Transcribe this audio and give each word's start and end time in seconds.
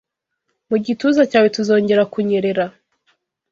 Mu 0.69 0.77
gituza 0.85 1.21
cyawe 1.31 1.47
tuzongera 1.55 2.03
kunyerera 2.13 2.65